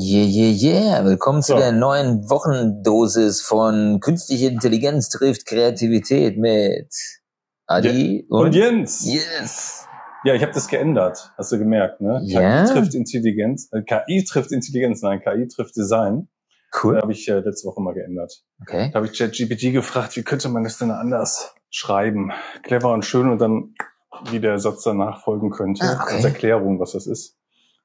[0.00, 1.04] Yeah, yeah, yeah.
[1.04, 1.58] Willkommen zu So.
[1.58, 6.94] der neuen Wochendosis von Künstliche Intelligenz trifft Kreativität mit
[7.66, 9.04] Adi Und Jens.
[9.04, 9.88] Yes.
[10.22, 11.32] Ja, ich habe das geändert.
[11.36, 12.20] Hast du gemerkt, ne?
[12.22, 12.64] Ja.
[12.64, 13.70] KI trifft Intelligenz.
[13.72, 16.28] Äh, KI trifft Intelligenz, nein, KI trifft Design.
[16.80, 17.00] Cool.
[17.00, 18.44] Habe ich äh, letzte Woche mal geändert.
[18.62, 18.90] Okay.
[18.92, 22.30] Da habe ich ChatGPT gefragt, wie könnte man das denn anders schreiben?
[22.62, 23.74] Clever und schön und dann,
[24.30, 25.84] wie der Satz danach folgen könnte.
[25.84, 26.16] Ah, okay.
[26.16, 27.37] Als Erklärung, was das ist.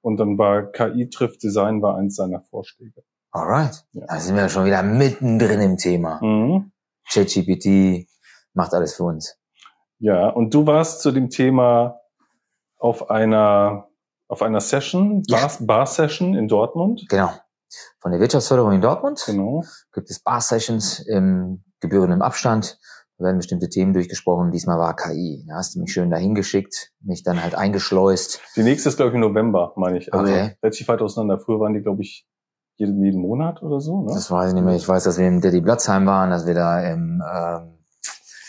[0.04, 3.04] Und dann war KI trifft Design war eins seiner Vorschläge.
[3.32, 3.86] Alright.
[3.94, 4.06] Ja.
[4.08, 6.20] Da sind wir schon wieder mittendrin im Thema.
[6.22, 6.72] Mhm.
[7.10, 8.08] ChatGPT
[8.54, 9.38] macht alles für uns.
[10.00, 12.02] Ja, und du warst zu dem Thema
[12.78, 13.88] auf einer
[14.28, 15.50] auf einer Session, Ja.
[15.62, 17.06] Bar, in Dortmund.
[17.08, 17.32] Genau.
[18.00, 19.64] Von der Wirtschaftsförderung in Dortmund Genau.
[19.94, 22.80] gibt es Bar-Sessions im gebührenden Abstand.
[23.24, 24.52] Werden bestimmte Themen durchgesprochen.
[24.52, 25.46] Diesmal war KI.
[25.48, 28.42] Da hast du mich schön dahin geschickt, mich dann halt eingeschleust.
[28.56, 30.14] Die nächste ist, glaube ich, im November, meine ich.
[30.14, 30.56] Also Okay.
[30.62, 31.40] relativ weit auseinander.
[31.40, 32.28] Früher waren die, glaube ich,
[32.76, 34.02] jeden, jeden Monat oder so.
[34.02, 34.14] Ne?
[34.14, 34.76] Das weiß ich nicht mehr.
[34.76, 37.70] Ich weiß, dass wir im Daddy Blatzheim waren, dass wir da im, ähm,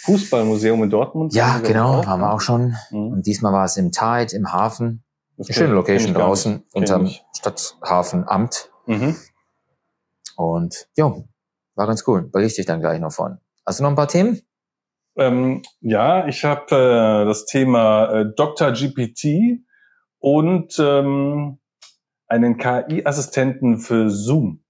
[0.04, 1.32] Fußballmuseum in Dortmund.
[1.34, 2.74] ja, genau, waren wir auch schon.
[2.90, 3.12] Mhm.
[3.12, 5.02] Und diesmal war es im Tide, im Hafen.
[5.36, 7.08] Das Eine schöne Location draußen unterm.
[7.34, 8.70] Stadthafenamt.
[8.86, 9.16] Mhm.
[10.36, 11.24] Und jo,
[11.74, 12.22] war ganz cool.
[12.30, 13.38] Berichte ich dann gleich noch von.
[13.66, 14.40] Hast du noch ein paar Themen?
[15.16, 18.72] Ähm, ja, ich habe äh, das Thema äh, Dr.
[18.72, 19.60] GPT
[20.18, 21.58] und ähm,
[22.26, 24.64] einen KI-Assistenten für Zoom.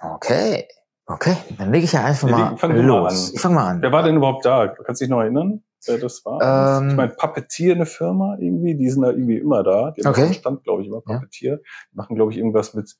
[0.00, 0.66] Okay.
[1.06, 3.28] Okay, dann lege ich ja einfach Ja, mal fang mal los.
[3.28, 3.34] an.
[3.34, 3.82] Ich fange mal an.
[3.82, 4.68] Wer war denn überhaupt da?
[4.68, 6.78] Kannst du dich noch erinnern, wer das war?
[6.80, 9.90] Ähm, ich meine, Puppeteer, eine Firma irgendwie, die sind da irgendwie immer da.
[9.90, 10.32] Die haben Okay.
[10.34, 11.14] Stand, glaube ich, immer Ja.
[11.16, 11.56] Puppeteer.
[11.92, 12.94] Die machen, glaube ich, irgendwas mit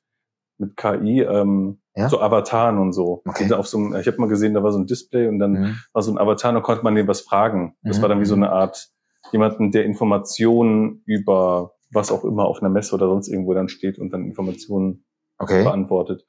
[0.61, 2.07] mit KI, ähm, Ja.
[2.07, 3.21] so Avataren und so.
[3.27, 3.43] Okay.
[3.43, 5.51] Sind auf so einem, ich habe mal gesehen, da war so ein Display und dann
[5.51, 5.75] Mhm.
[5.91, 7.75] war so ein Avatar, da konnte man dem was fragen.
[7.83, 8.01] Das Mhm.
[8.01, 8.87] war dann wie so eine Art
[9.33, 13.99] jemanden, der Informationen über was auch immer auf einer Messe oder sonst irgendwo dann steht
[13.99, 15.03] und dann Informationen
[15.39, 15.63] Okay.
[15.63, 16.25] beantwortet,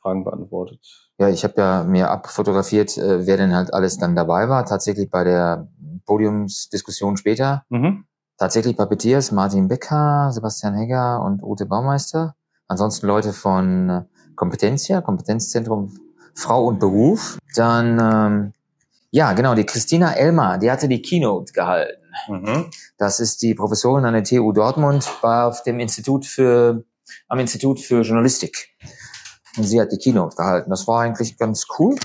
[0.00, 0.80] Fragen beantwortet.
[1.18, 4.64] Ja, ich habe ja mir abfotografiert, äh, wer denn halt alles dann dabei war.
[4.64, 5.68] Tatsächlich bei der
[6.06, 7.64] Podiumsdiskussion später.
[7.68, 8.04] Mhm.
[8.38, 12.34] Tatsächlich Puppeteers, Martin Becker, Sebastian Hegger und Ute Baumeister.
[12.68, 14.02] Ansonsten Leute von äh,
[14.34, 15.98] Kompetenzia, Kompetenzzentrum
[16.34, 17.38] Frau und Beruf.
[17.54, 18.52] Dann, ähm,
[19.10, 22.02] ja, genau, die Christina Elmer, die hatte die Keynote gehalten.
[22.28, 22.70] Mhm.
[22.98, 26.84] Das ist die Professorin an der TU Dortmund bei auf dem Institut für,
[27.28, 28.68] am Institut für Journalistik.
[29.56, 30.70] Und sie hat die Keynote gehalten.
[30.70, 31.96] Das war eigentlich ganz cool.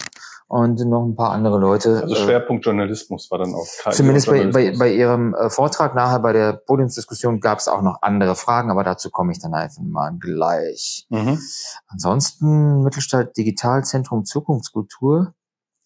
[0.51, 2.01] Und noch ein paar andere Leute.
[2.01, 5.95] Also äh, Schwerpunkt Journalismus war dann auch KI Zumindest bei, bei, bei Ihrem äh, Vortrag
[5.95, 9.53] nachher bei der Podiumsdiskussion gab es auch noch andere Fragen, aber dazu komme ich dann
[9.53, 11.07] einfach mal gleich.
[11.07, 11.39] Mhm.
[11.88, 15.34] Ansonsten Mittelstadt Digitalzentrum Zukunftskultur,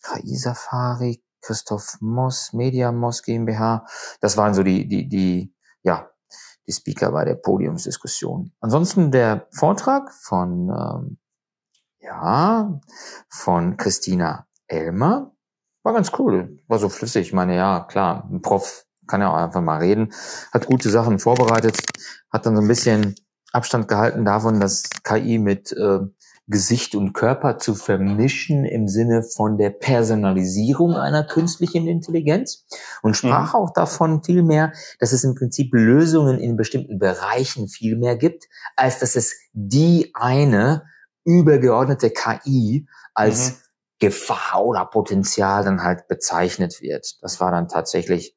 [0.02, 3.86] KI Safari, Christoph Moss, Media Moss GmbH.
[4.20, 5.54] Das waren so die, die, die,
[5.84, 6.10] ja,
[6.66, 8.52] die Speaker bei der Podiumsdiskussion.
[8.62, 11.18] Ansonsten der Vortrag von, ähm,
[12.00, 12.82] ja,
[13.30, 15.36] von Christina Elmer
[15.84, 16.60] war ganz cool.
[16.68, 17.28] War so flüssig.
[17.28, 20.14] Ich meine, ja, klar, ein Prof kann ja auch einfach mal reden,
[20.52, 21.80] hat gute Sachen vorbereitet,
[22.32, 23.16] hat dann so ein bisschen
[23.52, 26.00] Abstand gehalten davon, dass KI mit äh,
[26.48, 32.66] Gesicht und Körper zu vermischen im Sinne von der Personalisierung einer künstlichen Intelligenz
[33.02, 38.16] und sprach auch davon vielmehr, dass es im Prinzip Lösungen in bestimmten Bereichen viel mehr
[38.16, 38.46] gibt,
[38.76, 40.84] als dass es die eine
[41.24, 43.56] übergeordnete KI als Mhm.
[44.00, 47.18] Gefahr oder Potenzial dann halt bezeichnet wird.
[47.22, 48.36] Das war dann tatsächlich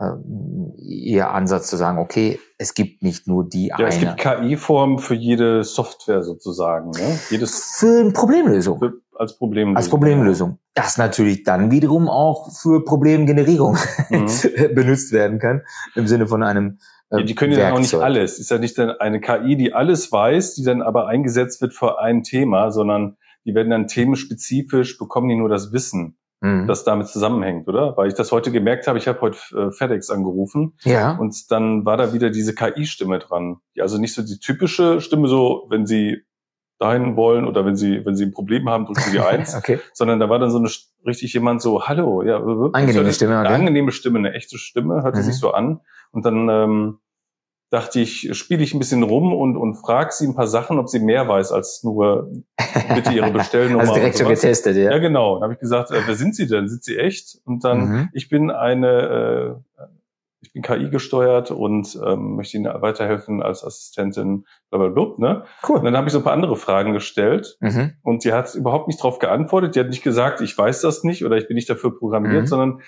[0.00, 3.88] ähm, ihr Ansatz zu sagen, okay, es gibt nicht nur die Ja, eine.
[3.88, 6.90] es gibt KI-Formen für jede Software sozusagen.
[6.90, 7.18] Ne?
[7.28, 8.78] Jedes für eine Problemlösung.
[8.78, 9.76] für, als Problemlösung.
[9.76, 10.58] Als Problemlösung.
[10.74, 13.76] Das natürlich dann wiederum auch für Problemgenerierung
[14.08, 14.26] Mhm.
[14.74, 15.62] benutzt werden kann,
[15.94, 16.78] im Sinne von einem
[17.10, 18.38] äh, Ja, die können ja auch nicht alles.
[18.38, 22.00] Ist ja nicht dann eine KI, die alles weiß, die dann aber eingesetzt wird für
[22.00, 23.18] ein Thema, sondern
[23.50, 26.66] die werden dann themenspezifisch, bekommen die nur das Wissen, Mhm.
[26.66, 27.96] das damit zusammenhängt, oder?
[27.98, 31.16] Weil ich das heute gemerkt habe, ich habe heute äh, FedEx angerufen ja.
[31.18, 33.58] und dann war da wieder diese KI-Stimme dran.
[33.78, 36.22] Also nicht so die typische Stimme, so wenn sie
[36.78, 39.80] dahin wollen oder wenn sie, wenn sie ein Problem haben, drücken sie die Eins, okay.
[39.92, 40.70] sondern da war dann so eine
[41.04, 43.54] richtig jemand so, hallo, ja, äh, Angenehme eine, Stimme, eine okay.
[43.58, 45.24] angenehme Stimme, eine echte Stimme, hörte Mhm.
[45.24, 45.80] sich so an.
[46.10, 46.98] Und dann ähm,
[47.70, 50.88] dachte ich, spiele ich ein bisschen rum und, und frage sie ein paar Sachen, ob
[50.88, 52.30] sie mehr weiß als nur
[52.94, 53.80] bitte ihre Bestellnummer.
[53.82, 54.90] Also direkt und schon getestet, ja.
[54.90, 55.34] Ja, genau.
[55.36, 56.68] Dann habe ich gesagt, äh, wer sind Sie denn?
[56.68, 57.38] Sind Sie echt?
[57.44, 58.08] Und dann, Mhm.
[58.12, 59.84] ich bin eine, äh,
[60.42, 65.38] ich bin KI gesteuert und ähm, möchte Ihnen weiterhelfen als Assistentin, blablabla, ne?
[65.62, 65.80] Und Cool.
[65.84, 67.92] dann habe ich so ein paar andere Fragen gestellt Mhm.
[68.02, 69.76] und die hat überhaupt nicht darauf geantwortet.
[69.76, 72.46] Die hat nicht gesagt, ich weiß das nicht oder ich bin nicht dafür programmiert, Mhm.
[72.46, 72.80] sondern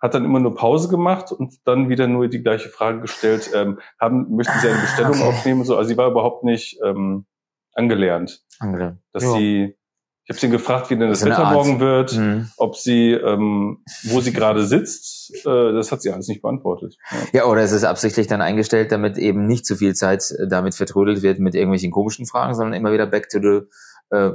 [0.00, 3.78] hat dann immer nur Pause gemacht und dann wieder nur die gleiche Frage gestellt, ähm,
[4.00, 5.22] haben, möchten Sie eine Bestellung okay.
[5.24, 5.64] aufnehmen?
[5.64, 7.26] So, also sie war überhaupt nicht ähm,
[7.74, 8.42] angelernt.
[8.60, 9.00] Angelernt.
[9.12, 9.32] Dass Ja.
[9.32, 9.76] sie,
[10.24, 12.48] ich habe sie gefragt, wie denn das eine Wetter morgen wird, Mhm.
[12.58, 15.34] ob sie, ähm, wo sie gerade sitzt.
[15.46, 16.96] Äh, das hat sie alles nicht beantwortet.
[17.10, 17.40] Ja.
[17.40, 20.74] Ja, oder es ist absichtlich dann eingestellt, damit eben nicht zu viel Zeit äh, damit
[20.74, 24.32] vertrödelt wird mit irgendwelchen komischen Fragen, sondern immer wieder back to the äh,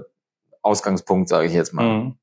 [0.62, 1.86] Ausgangspunkt, sage ich jetzt mal.
[1.86, 2.16] Mhm.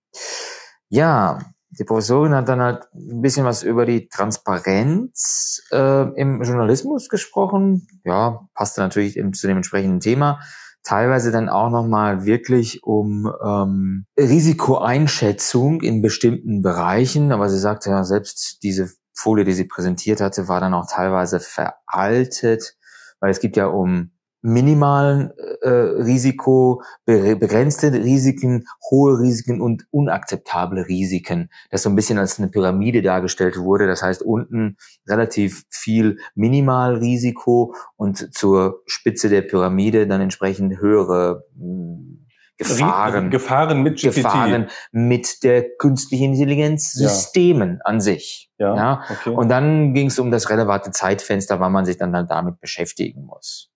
[0.88, 1.38] Ja,
[1.70, 7.86] die Professorin hat dann halt ein bisschen was über die Transparenz äh, im Journalismus gesprochen.
[8.04, 10.40] Ja, passte natürlich im, zu dem entsprechenden Thema.
[10.82, 17.30] Teilweise dann auch nochmal wirklich um ähm, Risikoeinschätzung in bestimmten Bereichen.
[17.32, 21.38] Aber sie sagte ja, selbst diese Folie, die sie präsentiert hatte, war dann auch teilweise
[21.38, 22.76] veraltet,
[23.20, 24.10] weil es gibt ja um
[24.42, 25.30] minimalen
[25.62, 32.38] äh, Risiko, be begrenzte Risiken, hohe Risiken und unakzeptable Risiken, das so ein bisschen als
[32.38, 33.86] eine Pyramide dargestellt wurde.
[33.86, 34.76] Das heißt, unten
[35.08, 42.20] relativ viel Minimalrisiko und zur Spitze der Pyramide dann entsprechend höhere mh,
[42.60, 43.30] Gefahren.
[43.30, 44.16] Gefahren mit GPT.
[44.16, 47.08] Gefahren mit der künstlichen Intelligenz Ja.
[47.08, 48.50] Systemen an sich.
[48.58, 49.30] Ja, Ja, okay.
[49.30, 53.24] Und dann ging es um das relevante Zeitfenster, wann man sich dann, dann damit beschäftigen
[53.24, 53.70] muss.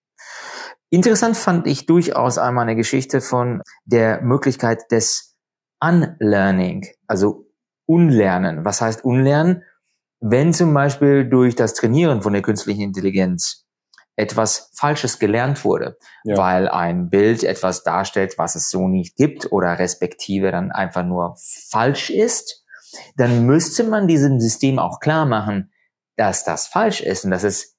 [0.91, 5.37] Interessant fand ich durchaus einmal eine Geschichte von der Möglichkeit des
[5.81, 7.47] Unlearning, also
[7.87, 8.65] Unlernen.
[8.65, 9.65] Was heißt Unlernen?
[10.21, 13.67] Wenn zum Beispiel durch das Trainieren von der künstlichen Intelligenz
[14.17, 16.37] etwas Falsches gelernt wurde, Ja.
[16.37, 21.37] weil ein Bild etwas darstellt, was es so nicht gibt oder respektive dann einfach nur
[21.69, 22.65] falsch ist,
[23.17, 25.73] dann müsste man diesem System auch klar machen,
[26.17, 27.74] dass das falsch ist und dass es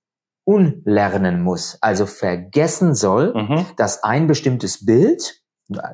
[0.46, 3.66] unlernen muss, also vergessen soll, Mhm.
[3.78, 5.42] dass ein bestimmtes Bild,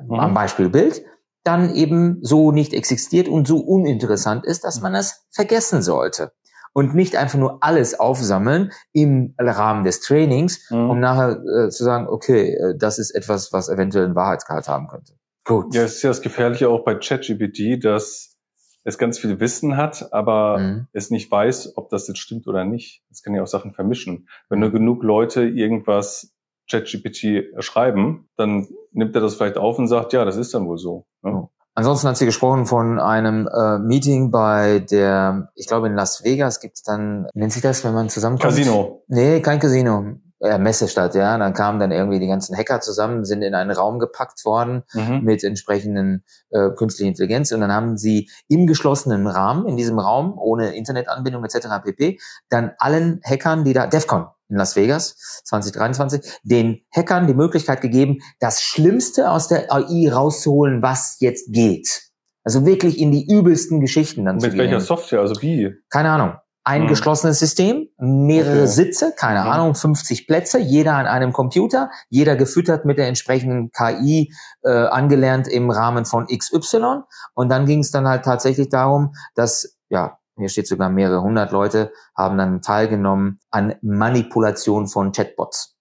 [0.08, 1.02] am Beispiel Bild,
[1.44, 6.32] dann eben so nicht existiert und so uninteressant ist, dass man es vergessen sollte.
[6.74, 10.90] Und nicht einfach nur alles aufsammeln im Rahmen des Trainings, Mhm.
[10.90, 14.86] um nachher äh, zu sagen, okay, äh, das ist etwas, was eventuell einen Wahrheitsgehalt haben
[14.88, 15.14] könnte.
[15.44, 15.74] Gut.
[15.74, 18.36] Ja, es ist ja das Gefährliche auch bei ChatGPT, dass
[18.84, 20.86] es ganz viel Wissen hat, aber Mhm.
[20.92, 23.02] es nicht weiß, ob das jetzt stimmt oder nicht.
[23.10, 24.28] Es kann ja auch Sachen vermischen.
[24.48, 26.32] Wenn nur genug Leute irgendwas
[26.70, 30.78] ChatGPT schreiben, dann nimmt er das vielleicht auf und sagt, ja, das ist dann wohl
[30.78, 31.06] so.
[31.22, 31.48] Ne?
[31.74, 36.60] Ansonsten hat sie gesprochen von einem äh, Meeting bei der, ich glaube in Las Vegas
[36.60, 38.54] gibt's dann, nennt sich das, wenn man zusammenkommt?
[38.54, 39.02] Casino.
[39.08, 40.16] Nee, kein Casino.
[40.42, 41.38] Äh, Messestadt, ja.
[41.38, 45.20] Dann kamen dann irgendwie die ganzen Hacker zusammen, sind in einen Raum gepackt worden Mhm.
[45.22, 50.36] mit entsprechenden äh, künstlichen Intelligenz und dann haben sie im geschlossenen Rahmen, in diesem Raum,
[50.36, 51.68] ohne Internetanbindung etc.
[51.84, 52.18] pp.,
[52.48, 58.18] dann allen Hackern, die da, DEFCON in Las Vegas 2023, den Hackern die Möglichkeit gegeben,
[58.40, 62.08] das Schlimmste aus der AI rauszuholen, was jetzt geht.
[62.44, 64.64] Also wirklich in die übelsten Geschichten dann zu Mit gehen.
[64.64, 65.20] welcher Software?
[65.20, 65.72] Also wie?
[65.88, 66.34] Keine Ahnung.
[66.64, 66.88] Ein Hm.
[66.88, 68.66] geschlossenes System, mehrere Okay.
[68.66, 69.46] Sitze, keine Mhm.
[69.50, 74.32] Ahnung, 50 Plätze, jeder an einem Computer, jeder gefüttert mit der entsprechenden KI,
[74.62, 77.02] äh, angelernt im Rahmen von XY.
[77.34, 81.50] Und dann ging es dann halt tatsächlich darum, dass, ja, hier steht sogar mehrere hundert
[81.50, 85.76] Leute, haben dann teilgenommen an Manipulation von Chatbots.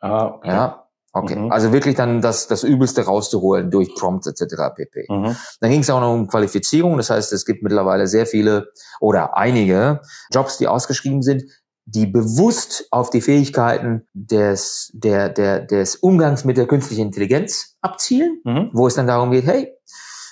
[0.00, 0.48] Ah, okay.
[0.48, 0.85] Ja,
[1.22, 1.36] okay.
[1.36, 1.52] Mhm.
[1.52, 4.74] Also wirklich dann das, das Übelste rauszuholen durch Prompts etc.
[4.74, 5.06] pp.
[5.08, 5.36] Mhm.
[5.60, 6.96] Dann ging es auch noch um Qualifizierung.
[6.96, 8.68] Das heißt, es gibt mittlerweile sehr viele
[9.00, 10.00] oder einige
[10.32, 11.44] Jobs, die ausgeschrieben sind,
[11.88, 18.40] die bewusst auf die Fähigkeiten des, der, der, des Umgangs mit der künstlichen Intelligenz abzielen,
[18.44, 18.70] Mhm.
[18.72, 19.72] wo es dann darum geht, hey,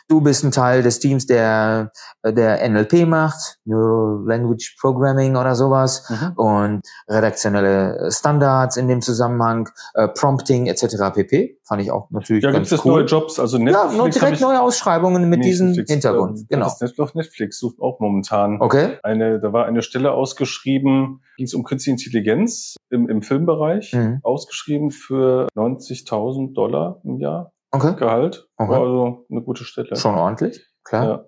[0.08, 1.90] du bist ein Teil des Teams, der,
[2.25, 6.32] der NLP macht, Neural Language Programming oder sowas Mhm.
[6.37, 11.11] und redaktionelle Standards in dem Zusammenhang, äh, Prompting etc.
[11.14, 11.58] pp.
[11.66, 12.92] Fand ich auch natürlich Ja, gibt ganz es jetzt cool.
[13.00, 13.40] neue Jobs?
[13.40, 16.38] Also Ja, Netflix nur hab direkt neue Ausschreibungen mit diesem Netflix, Hintergrund.
[16.40, 16.64] ähm, genau.
[16.66, 18.99] Das Net- doch, Netflix sucht auch momentan Okay.
[19.02, 24.20] eine, da war eine Stelle ausgeschrieben, ging es um künstliche Intelligenz im, im Filmbereich, Mhm.
[24.23, 27.97] ausgeschrieben für 90.000 Dollar im Jahr Okay.
[27.97, 28.49] Gehalt.
[28.57, 28.71] Okay.
[28.71, 29.97] War also eine gute Stelle.
[29.97, 30.64] Schon ordentlich.
[30.85, 31.04] Klar.
[31.04, 31.25] Ja.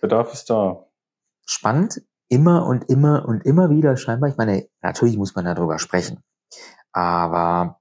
[0.00, 0.86] Bedarf ist da.
[1.44, 2.02] Spannend.
[2.28, 4.30] Immer und immer und immer wieder scheinbar.
[4.30, 6.22] Ich meine, natürlich muss man darüber sprechen.
[6.92, 7.80] Aber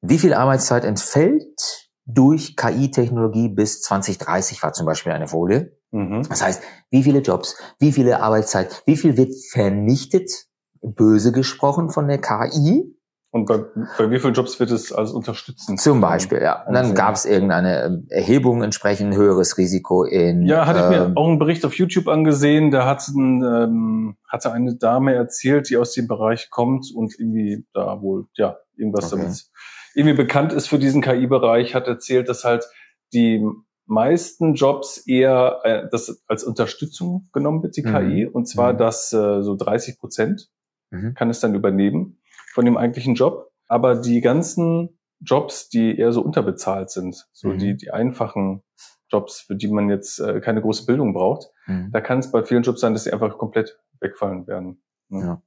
[0.00, 5.76] wie viel Arbeitszeit entfällt durch KI-Technologie bis 2030 war zum Beispiel eine Folie.
[5.90, 6.22] Mhm.
[6.28, 10.30] Das heißt, wie viele Jobs, wie viele Arbeitszeit, wie viel wird vernichtet,
[10.82, 12.93] böse gesprochen von der KI?
[13.34, 13.58] Und bei,
[13.98, 15.76] bei wie vielen Jobs wird es als unterstützen?
[15.76, 16.64] Zum Beispiel, ja.
[16.68, 20.42] Und dann gab es irgendeine ähm, Erhebung, entsprechend höheres Risiko in.
[20.46, 22.70] Ja, hatte ich mir ähm, auch einen Bericht auf YouTube angesehen.
[22.70, 27.66] Da hat ein, ähm, hatte eine Dame erzählt, die aus dem Bereich kommt und irgendwie
[27.74, 29.22] da wohl, ja, irgendwas Okay.
[29.24, 29.42] damit
[29.96, 32.64] irgendwie bekannt ist für diesen KI-Bereich, hat erzählt, dass halt
[33.12, 33.44] die
[33.86, 37.92] meisten Jobs eher äh, das als Unterstützung genommen wird, die Mhm.
[37.92, 38.26] KI.
[38.26, 38.78] Und zwar, Mhm.
[38.78, 40.50] dass äh, so 30 Prozent
[40.92, 41.14] Mhm.
[41.14, 42.20] kann es dann übernehmen
[42.54, 43.50] von dem eigentlichen Job.
[43.66, 47.58] Aber die ganzen Jobs, die eher so unterbezahlt sind, so Mhm.
[47.58, 48.62] die, die einfachen
[49.10, 51.50] Jobs, für die man jetzt äh, keine große Bildung braucht.
[51.66, 51.90] Mhm.
[51.92, 54.82] Da kann es bei vielen Jobs sein, dass sie einfach komplett wegfallen werden.
[55.08, 55.42] Ja.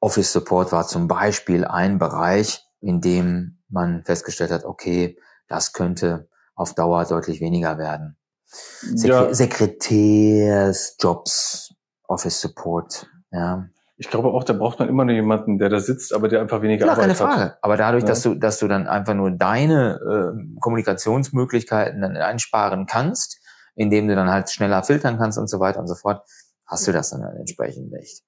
[0.00, 6.28] Office Support war zum Beispiel ein Bereich, in dem man festgestellt hat, okay, das könnte
[6.54, 8.16] auf Dauer deutlich weniger werden.
[8.46, 11.74] Sekre Ja, Sekretärsjobs,
[12.06, 13.68] Office Support, ja.
[13.96, 16.62] Ich glaube auch, da braucht man immer nur jemanden, der da sitzt, aber der einfach
[16.62, 17.34] weniger Klar, keine Arbeit hat.
[17.38, 17.56] Frage.
[17.62, 18.08] Aber dadurch, Ja.
[18.08, 20.00] dass du, dass du dann einfach nur deine
[20.34, 23.38] äh, Kommunikationsmöglichkeiten dann einsparen kannst,
[23.74, 26.26] indem du dann halt schneller filtern kannst und so weiter und so fort,
[26.66, 28.22] hast du das dann halt entsprechend nicht.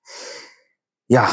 [1.07, 1.29] Ja,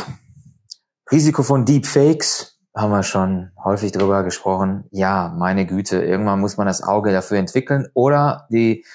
[1.11, 4.85] Risiko von Deepfakes haben wir schon häufig drüber gesprochen.
[4.91, 8.85] Ja, meine Güte, irgendwann muss man das Auge dafür entwickeln oder die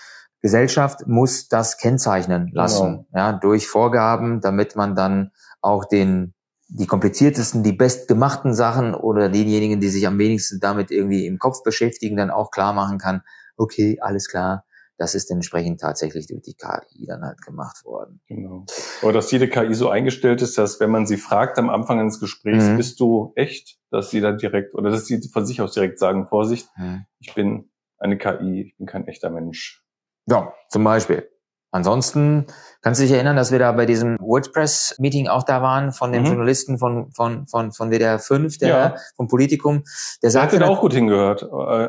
[0.42, 6.34] Gesellschaft muss das kennzeichnen lassen, ja, durch Vorgaben, damit man dann auch den
[6.68, 11.62] die kompliziertesten, die bestgemachten Sachen oder diejenigen, die sich am wenigsten damit irgendwie im Kopf
[11.62, 13.22] beschäftigen, dann auch klar machen kann,
[13.56, 14.64] okay, alles klar,
[14.98, 18.20] das ist entsprechend tatsächlich durch die KI dann halt gemacht worden.
[18.26, 18.64] Genau.
[19.00, 22.18] Aber dass jede KI so eingestellt ist, dass wenn man sie fragt am Anfang eines
[22.18, 22.76] Gesprächs, Mhm.
[22.76, 26.26] bist du echt, dass sie dann direkt oder dass sie von sich aus direkt sagen,
[26.26, 27.04] Vorsicht, Hm.
[27.20, 29.84] ich bin eine KI, ich bin kein echter Mensch.
[30.26, 31.28] Ja, zum Beispiel.
[31.72, 32.46] Ansonsten
[32.80, 36.22] kannst du dich erinnern, dass wir da bei diesem WordPress-Meeting auch da waren von dem
[36.22, 36.28] Mhm.
[36.28, 38.94] Journalisten von, von, von, von WDR 5, der, Ja.
[39.16, 39.82] vom Politikum.
[40.22, 41.42] Der Hat sagte, der auch gut hingehört?
[41.42, 41.46] Äh,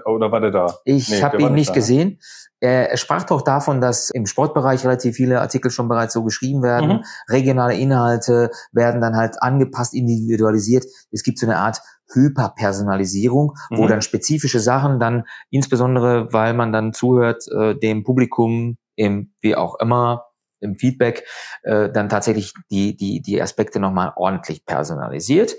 [0.10, 0.76] Oder war der da?
[0.84, 1.74] ich Nee, habe ihn nicht da.
[1.76, 2.20] gesehen.
[2.60, 6.64] Er, er sprach doch davon, dass im Sportbereich relativ viele Artikel schon bereits so geschrieben
[6.64, 6.90] werden.
[6.90, 7.04] Mhm.
[7.30, 10.86] Regionale Inhalte werden dann halt angepasst, individualisiert.
[11.12, 11.82] Es gibt so eine Art
[12.14, 13.88] Hyperpersonalisierung, wo Mhm.
[13.90, 19.76] dann spezifische Sachen dann, insbesondere weil man dann zuhört, äh, dem Publikum, im, wie auch
[19.80, 20.26] immer,
[20.60, 21.24] im Feedback,
[21.64, 25.56] äh, dann tatsächlich die, die, die Aspekte nochmal ordentlich personalisiert.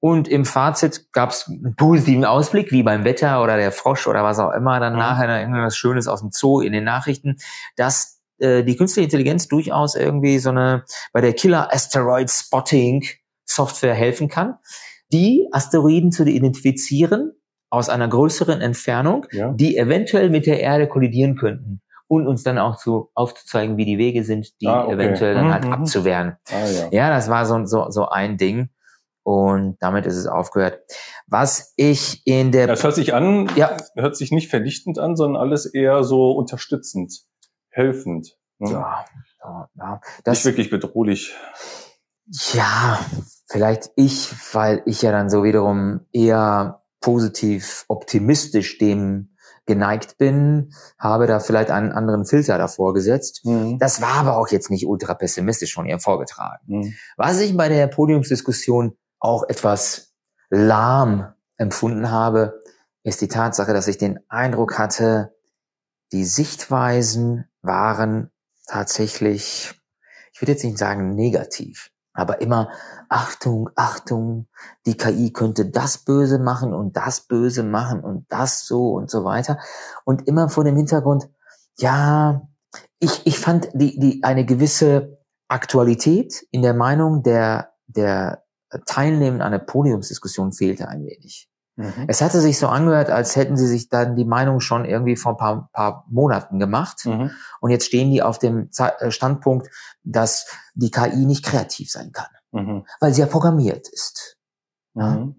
[0.00, 4.22] Und im Fazit gab es einen positiven Ausblick, wie beim Wetter oder der Frosch oder
[4.22, 4.98] was auch immer, dann Mhm.
[4.98, 7.36] nachher irgendwas Schönes aus dem Zoo in den Nachrichten,
[7.76, 13.04] dass äh, die künstliche Intelligenz durchaus irgendwie so eine bei der Killer Asteroid Spotting
[13.46, 14.58] Software helfen kann,
[15.14, 17.32] die Asteroiden zu identifizieren
[17.70, 19.52] aus einer größeren Entfernung, Ja.
[19.52, 23.96] die eventuell mit der Erde kollidieren könnten und uns dann auch zu aufzuzeigen, wie die
[23.98, 24.94] Wege sind, die Ah, okay.
[24.94, 25.72] eventuell dann Mhm, halt mhm.
[25.72, 26.36] abzuwehren.
[26.50, 26.88] Ah, ja.
[26.92, 28.68] Ja, das war so, so, so ein Ding.
[29.26, 30.80] Und damit ist es aufgehört.
[31.26, 33.74] Was ich in der Das hört sich an, Ja.
[33.96, 37.22] hört sich nicht vernichtend an, sondern alles eher so unterstützend,
[37.70, 38.36] helfend.
[38.58, 38.70] ne?
[38.72, 39.04] ja,
[39.42, 41.34] ja, ja, Nicht das, wirklich bedrohlich.
[42.52, 42.98] ja,
[43.46, 49.34] vielleicht ich, weil ich ja dann so wiederum eher positiv optimistisch dem
[49.66, 53.42] geneigt bin, habe da vielleicht einen anderen Filter davor gesetzt.
[53.44, 53.78] Mhm.
[53.78, 56.64] Das war aber auch jetzt nicht ultra pessimistisch von ihr vorgetragen.
[56.66, 56.94] Mhm.
[57.16, 60.14] Was ich bei der Podiumsdiskussion auch etwas
[60.50, 62.62] lahm empfunden habe,
[63.04, 65.34] ist die Tatsache, dass ich den Eindruck hatte,
[66.12, 68.30] die Sichtweisen waren
[68.66, 69.74] tatsächlich,
[70.32, 72.70] ich würde jetzt nicht sagen negativ, aber immer
[73.08, 74.46] Achtung, Achtung,
[74.86, 79.24] die KI könnte das böse machen und das böse machen und das so und so
[79.24, 79.58] weiter.
[80.04, 81.28] Und immer vor dem Hintergrund,
[81.78, 82.48] ja,
[83.00, 85.18] ich, ich fand die, die, eine gewisse
[85.48, 88.44] Aktualität in der Meinung der, der
[88.86, 91.48] Teilnehmenden an der Podiumsdiskussion fehlte ein wenig.
[91.76, 92.04] Mhm.
[92.06, 95.32] Es hatte sich so angehört, als hätten sie sich dann die Meinung schon irgendwie vor
[95.32, 97.04] ein paar, paar Monaten gemacht.
[97.04, 97.30] Mhm.
[97.60, 99.68] Und jetzt stehen die auf dem äh, Standpunkt,
[100.04, 102.86] dass die KI nicht kreativ sein kann, Mhm.
[103.00, 104.36] weil sie ja programmiert ist.
[104.94, 105.10] Ja.
[105.16, 105.36] Mhm.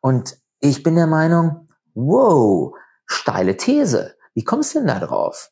[0.00, 2.74] Und ich bin der Meinung, wow,
[3.06, 4.16] steile These.
[4.32, 5.50] Wie kommst du denn da drauf?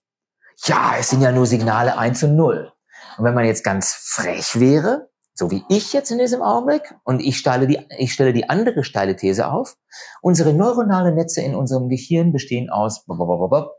[0.64, 2.72] Ja, es sind ja nur Signale 1 und 0.
[3.18, 7.20] Und wenn man jetzt ganz frech wäre, so wie ich jetzt in diesem Augenblick, und
[7.20, 9.76] ich stelle die, ich stelle die andere steile These auf,
[10.20, 13.04] unsere neuronalen Netze in unserem Gehirn bestehen aus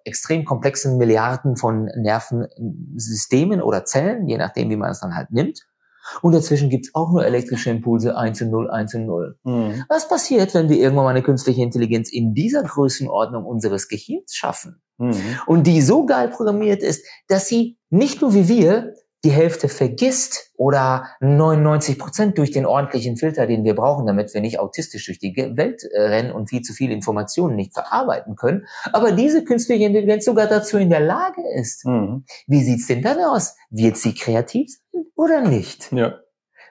[0.04, 5.60] extrem komplexen Milliarden von Nervensystemen oder Zellen, je nachdem, wie man es dann halt nimmt.
[6.22, 9.38] Und dazwischen gibt es auch nur elektrische Impulse 1 und 0, 1 und 0.
[9.44, 9.86] Mhm.
[9.88, 14.82] Was passiert, wenn wir irgendwann mal eine künstliche Intelligenz in dieser Größenordnung unseres Gehirns schaffen
[15.00, 15.16] Mhm.
[15.48, 18.94] und die so geil programmiert ist, dass sie nicht nur wie wir
[19.24, 24.42] die Hälfte vergisst oder 99 Prozent durch den ordentlichen Filter, den wir brauchen, damit wir
[24.42, 28.66] nicht autistisch durch die Welt äh, rennen und viel zu viele Informationen nicht verarbeiten können,
[28.92, 31.86] aber diese künstliche Intelligenz sogar dazu in der Lage ist.
[31.86, 32.26] Mhm.
[32.48, 33.56] Wie sieht's denn dann aus?
[33.70, 35.92] Wird sie kreativ sein oder nicht?
[35.92, 36.20] Ja.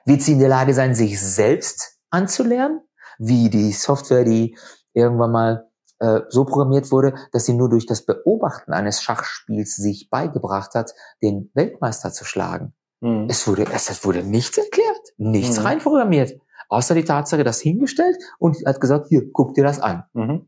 [0.05, 2.81] Wird sie in der Lage sein, sich selbst anzulernen?
[3.17, 4.57] Wie die Software, die
[4.93, 5.69] irgendwann mal
[6.03, 10.93] äh, so programmiert wurde, dass sie nur durch das Beobachten eines Schachspiels sich beigebracht hat,
[11.21, 12.73] den Weltmeister zu schlagen.
[12.99, 13.27] Mhm.
[13.29, 15.65] Es wurde, es, es wurde nichts erklärt, nichts Mhm.
[15.65, 16.33] reinprogrammiert.
[16.67, 20.03] Außer die Tatsache, das hingestellt und hat gesagt, hier, guck dir das an.
[20.13, 20.47] Mhm.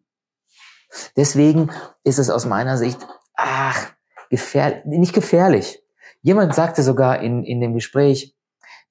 [1.15, 1.71] Deswegen
[2.03, 2.99] ist es aus meiner Sicht,
[3.35, 3.91] ach,
[4.29, 5.81] gefährlich, nicht gefährlich.
[6.21, 8.35] Jemand sagte sogar in, in dem Gespräch,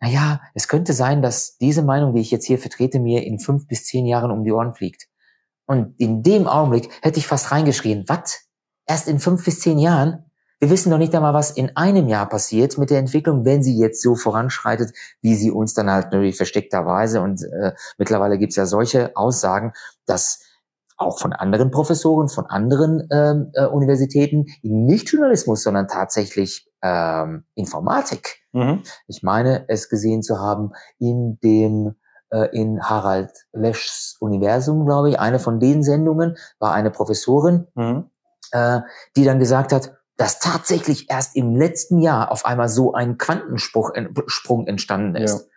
[0.00, 3.38] na ja, es könnte sein, dass diese Meinung, die ich jetzt hier vertrete, mir in
[3.38, 5.08] fünf bis zehn Jahren um die Ohren fliegt.
[5.66, 8.42] Und in dem Augenblick hätte ich fast reingeschrien, was?
[8.86, 10.30] Erst in fünf bis zehn Jahren?
[10.60, 13.76] Wir wissen doch nicht einmal, was in einem Jahr passiert mit der Entwicklung, wenn sie
[13.78, 18.64] jetzt so voranschreitet, wie sie uns dann halt natürlich versteckterweise und äh, mittlerweile gibt's ja
[18.64, 19.72] solche Aussagen,
[20.06, 20.40] dass
[20.96, 28.38] auch von anderen Professoren, von anderen ähm, äh, Universitäten, nicht Journalismus, sondern tatsächlich ähm, Informatik.
[28.52, 28.82] Mhm.
[29.08, 31.96] Ich meine, es gesehen zu haben in dem
[32.52, 38.10] in Harald Leschs Universum, glaube ich, eine von den Sendungen war eine Professorin, Mhm.
[38.52, 38.80] äh,
[39.16, 43.90] die dann gesagt hat, dass tatsächlich erst im letzten Jahr auf einmal so ein Quantensprung
[44.26, 45.40] Sprung entstanden ist.
[45.40, 45.50] Ja.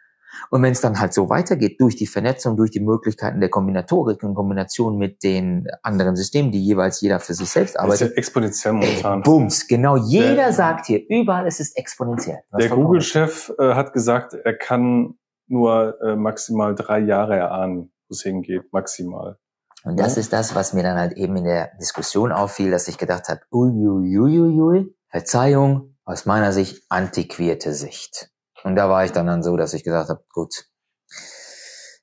[0.52, 4.22] Und wenn es dann halt so weitergeht, durch die Vernetzung, durch die Möglichkeiten der Kombinatorik
[4.22, 8.06] in Kombination mit den anderen Systemen, die jeweils jeder für sich selbst Das ist ja
[8.06, 9.24] arbeitet, exponentiell ey, momentan.
[9.24, 12.38] bums, genau, jeder Der- sagt hier, überall ist es exponentiell.
[12.52, 12.70] Hast Der.
[12.70, 15.16] Google-Chef äh, hat gesagt, er kann
[15.48, 19.38] nur äh, maximal drei Jahre erahnen, wo es hingeht, maximal.
[19.84, 20.22] Und das Ja.
[20.22, 23.42] ist das, was mir dann halt eben in der Diskussion auffiel, dass ich gedacht habe,
[23.52, 28.32] uiuiuiui, Verzeihung, aus meiner Sicht antiquierte Sicht.
[28.64, 30.66] Und da war ich dann, dann so, dass ich gesagt habe, gut,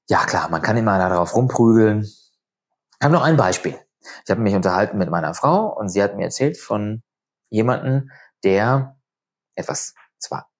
[0.09, 2.03] ja klar, man kann immer darauf rumprügeln.
[2.03, 3.79] Ich habe noch ein Beispiel.
[4.25, 7.03] Ich habe mich unterhalten mit meiner Frau und sie hat mir erzählt von
[7.51, 8.11] jemanden,
[8.45, 8.99] der
[9.55, 10.51] etwas zwar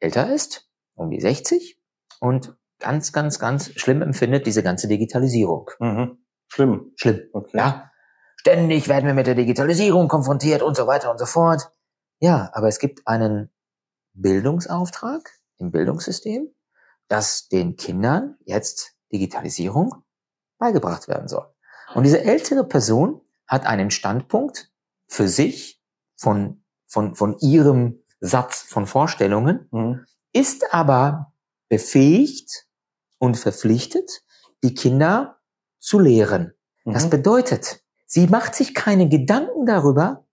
[0.00, 1.75] älter ist, um die 60,
[2.20, 5.70] und ganz, ganz, ganz schlimm empfindet diese ganze Digitalisierung.
[5.78, 6.18] Mhm.
[6.48, 6.92] Schlimm.
[6.96, 7.20] Schlimm.
[7.32, 7.56] Okay.
[7.56, 7.90] Ja,
[8.36, 11.70] ständig werden wir mit der Digitalisierung konfrontiert und so weiter und so fort.
[12.20, 13.50] Ja, aber es gibt einen
[14.14, 16.48] Bildungsauftrag im Bildungssystem,
[17.08, 19.94] dass den Kindern jetzt Digitalisierung
[20.58, 21.46] beigebracht werden soll.
[21.94, 24.72] Und diese ältere Person hat einen Standpunkt
[25.06, 25.82] für sich
[26.16, 30.06] von, von, von ihrem Satz von Vorstellungen, Mhm.
[30.32, 31.32] ist aber
[31.68, 32.66] befähigt
[33.18, 34.22] und verpflichtet,
[34.62, 35.38] die Kinder
[35.78, 36.52] zu lehren.
[36.84, 37.10] Das Mhm.
[37.10, 40.26] bedeutet, sie macht sich keine Gedanken darüber,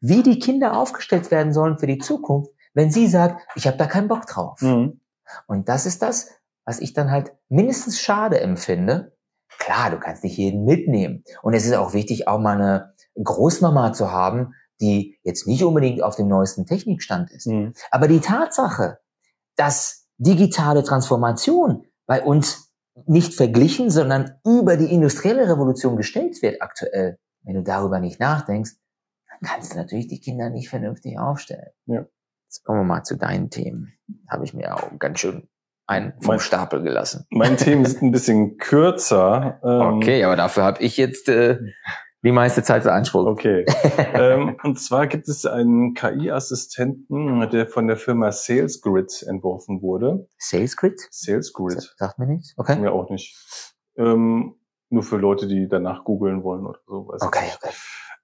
[0.00, 3.86] wie die Kinder aufgestellt werden sollen für die Zukunft, wenn sie sagt, ich habe da
[3.86, 4.60] keinen Bock drauf.
[4.62, 5.00] Mhm.
[5.46, 6.30] Und das ist das,
[6.64, 9.16] was ich dann halt mindestens schade empfinde.
[9.58, 11.24] Klar, du kannst nicht jeden mitnehmen.
[11.42, 16.02] Und es ist auch wichtig, auch mal eine Großmama zu haben, die jetzt nicht unbedingt
[16.02, 17.46] auf dem neuesten Technikstand ist.
[17.46, 17.72] Mhm.
[17.90, 18.98] Aber die Tatsache,
[19.56, 22.72] dass digitale Transformation bei uns
[23.06, 28.72] nicht verglichen, sondern über die industrielle Revolution gestellt wird aktuell, wenn du darüber nicht nachdenkst,
[29.28, 31.70] dann kannst du natürlich die Kinder nicht vernünftig aufstellen.
[31.86, 32.04] Ja.
[32.46, 33.92] Jetzt kommen wir mal zu deinen Themen.
[34.28, 35.48] Habe ich mir auch ganz schön
[35.86, 37.26] einen vom Mein- Stapel gelassen.
[37.30, 39.60] Meine Themen sind ein bisschen kürzer.
[39.62, 41.58] ähm, Okay, aber dafür habe ich jetzt äh,
[42.22, 43.28] die meiste Zeit beansprucht.
[43.28, 43.64] Okay.
[44.14, 50.28] ähm, und zwar gibt es einen KI-Assistenten, der von der Firma SalesGrid entworfen wurde.
[50.38, 51.00] SalesGrid?
[51.10, 51.94] SalesGrid.
[51.96, 52.54] Sagt mir nichts.
[52.56, 52.78] Okay.
[52.78, 53.36] Mir auch nicht.
[53.96, 54.56] Ähm,
[54.90, 57.08] nur für Leute, die danach googeln wollen oder so.
[57.20, 57.58] Okay, nicht.
[57.62, 57.74] okay.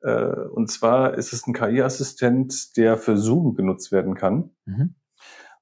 [0.02, 4.50] Äh, und zwar ist es ein KI-Assistent, der für Zoom genutzt werden kann.
[4.64, 4.96] Mhm.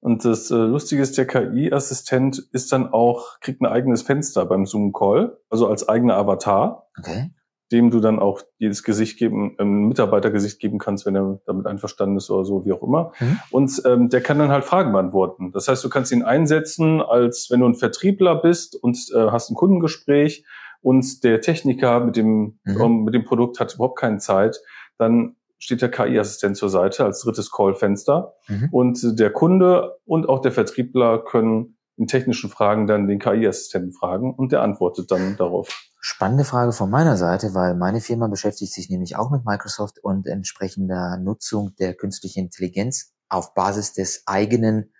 [0.00, 4.66] Und das äh, Lustige ist, der KI-Assistent ist dann auch, kriegt ein eigenes Fenster beim
[4.66, 7.30] Zoom-Call, also als eigener Avatar, Okay.
[7.72, 12.16] Dem du dann auch jedes Gesicht geben, ähm, Mitarbeitergesicht geben kannst, wenn er damit einverstanden
[12.16, 13.12] ist oder so, wie auch immer.
[13.18, 13.38] Mhm.
[13.50, 15.50] Und ähm, der kann dann halt Fragen beantworten.
[15.52, 19.50] Das heißt, du kannst ihn einsetzen, als wenn du ein Vertriebler bist und äh, hast
[19.50, 20.44] ein Kundengespräch
[20.82, 22.80] und der Techniker mit dem, Mhm.
[22.80, 24.60] ähm, mit dem Produkt hat überhaupt keine Zeit,
[24.98, 28.68] dann steht der KI-Assistent zur Seite als drittes Callfenster Mhm.
[28.72, 34.34] und der Kunde und auch der Vertriebler können in technischen Fragen dann den KI-Assistenten fragen
[34.34, 35.88] und der antwortet dann darauf.
[36.04, 40.26] Spannende Frage von meiner Seite, weil meine Firma beschäftigt sich nämlich auch mit Microsoft und
[40.26, 44.92] entsprechender Nutzung der künstlichen Intelligenz auf Basis des eigenen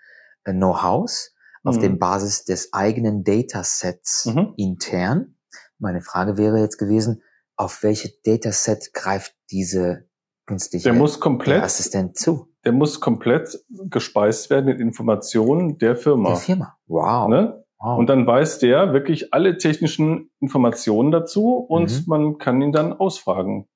[0.45, 1.35] äh, Know-hows,
[1.65, 1.81] auf Mhm.
[1.81, 4.55] dem Basis des eigenen Datasets Mhm.
[4.57, 5.35] intern.
[5.81, 7.23] Meine Frage wäre jetzt gewesen,
[7.57, 10.09] auf welche Dataset greift diese
[10.47, 12.49] künstliche Der muss komplett, Assistent zu?
[12.65, 13.59] der muss komplett
[13.91, 16.29] gespeist werden mit Informationen der Firma.
[16.31, 16.77] Der Firma.
[16.87, 17.29] Wow.
[17.29, 17.62] Ne?
[17.83, 17.99] Wow.
[17.99, 22.05] Und dann weiß der wirklich alle technischen Informationen dazu und Mhm.
[22.07, 23.69] man kann ihn dann ausfragen.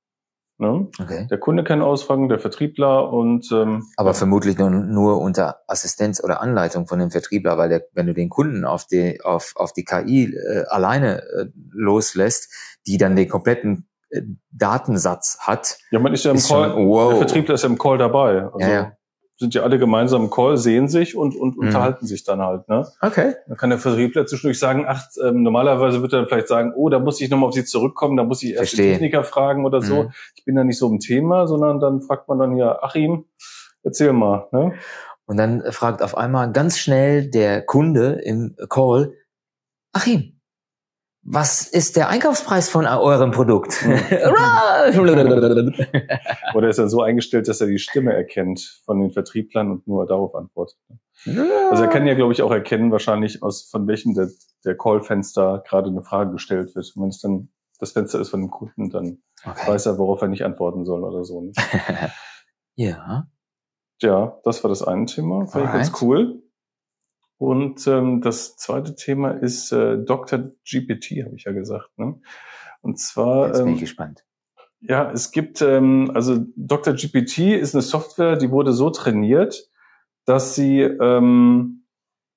[0.59, 0.89] Ne?
[0.99, 1.27] okay.
[1.31, 6.41] Der Kunde kann ausfragen, der Vertriebler und ähm, Aber vermutlich nur, nur unter Assistenz oder
[6.41, 9.85] Anleitung von dem Vertriebler, weil der, wenn du den Kunden auf die, auf, auf die
[9.85, 12.51] KI äh, alleine äh, loslässt,
[12.87, 16.87] die dann den kompletten äh, Datensatz hat, ja, man ist ja im ist Call, schon,
[16.89, 17.11] wow.
[17.11, 18.45] der Vertriebler ist ja im Call dabei.
[18.45, 18.93] Also, Ja, ja.
[19.39, 21.67] Sind ja alle gemeinsam im Call, sehen sich und, und Mhm.
[21.67, 22.69] unterhalten sich dann halt.
[22.69, 22.87] Ne?
[23.03, 23.35] Okay.
[23.47, 26.99] Dann kann der Vertriebler zwischendurch sagen, ach, ähm, normalerweise wird er vielleicht sagen, oh, da
[26.99, 28.87] muss ich nochmal auf Sie zurückkommen, da muss ich erst Verstehe.
[28.87, 30.05] den Techniker fragen oder so.
[30.05, 30.13] Mhm.
[30.37, 33.27] Ich bin da nicht so im Thema, sondern dann fragt man dann hier, Achim,
[33.83, 34.49] erzähl mal.
[34.53, 34.73] Ne?
[35.27, 39.13] Und dann fragt auf einmal ganz schnell der Kunde im Call,
[39.93, 40.36] Achim,
[41.29, 43.83] was ist der Einkaufspreis von eurem Produkt?
[46.55, 50.07] Oder ist er so eingestellt, dass er die Stimme erkennt von den Vertrieblern und nur
[50.07, 50.79] darauf antwortet.
[51.71, 54.29] Also er kann ja, glaube ich, auch erkennen, wahrscheinlich aus von welchem der,
[54.65, 56.93] der Callfenster gerade eine Frage gestellt wird.
[56.95, 57.49] Und wenn es dann
[57.81, 59.73] das Fenster ist von dem Kunden, dann okay.
[59.73, 61.51] weiß er, worauf er nicht antworten soll oder so.
[62.79, 63.27] Ja.
[64.03, 65.47] Ja, das war das eine Thema.
[65.47, 66.43] Fand ich ganz cool.
[67.39, 70.53] Und ähm, das zweite Thema ist äh, Dr.
[70.65, 71.91] GPT, habe ich ja gesagt.
[71.99, 72.19] Ne?
[72.81, 74.25] Und zwar, Jetzt bin ich ähm, gespannt.
[74.81, 76.95] ja, es gibt, ähm, also Dr.
[76.95, 79.71] GPT ist eine Software, die wurde so trainiert,
[80.25, 81.85] dass sie ähm,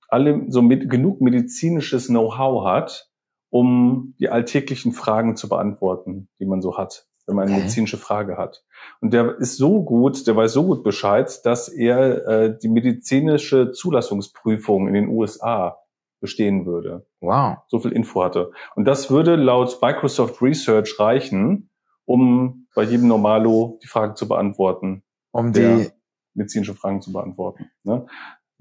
[0.10, 3.10] alle so mit, genug medizinisches Know-how hat,
[3.50, 7.62] um die alltäglichen Fragen zu beantworten, die man so hat, wenn man eine Okay.
[7.64, 8.64] medizinische Frage hat.
[9.00, 13.72] Und der ist so gut, der weiß so gut Bescheid, dass er äh, die medizinische
[13.72, 15.78] Zulassungsprüfung in den USA
[16.22, 17.60] bestehen würde Wow.
[17.70, 18.52] so viel Info hatte.
[18.76, 21.70] Und das würde laut Microsoft Research reichen,
[22.06, 25.90] um bei jedem Normalo die Fragen zu beantworten, Um die,
[26.34, 27.70] medizinische Fragen zu beantworten.
[27.84, 28.06] Ne?